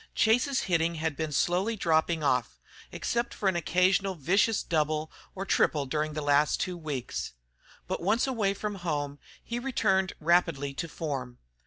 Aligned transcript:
Chase's 0.15 0.61
hitting 0.61 0.95
had 0.95 1.15
been 1.15 1.31
slowly 1.31 1.75
dropping 1.75 2.23
off, 2.23 2.59
except 2.91 3.35
for 3.35 3.47
an 3.47 3.55
occasional 3.55 4.15
vicious 4.15 4.63
double 4.63 5.11
or 5.35 5.45
triple 5.45 5.85
during 5.85 6.13
the 6.13 6.23
last 6.23 6.59
two 6.59 6.75
weeks; 6.75 7.33
but 7.87 8.01
once 8.01 8.25
away 8.25 8.55
from 8.55 8.77
home 8.81 9.19
he 9.43 9.59
returned 9.59 10.13
rapidly 10.19 10.73
to 10.73 10.87
form. 10.87 11.37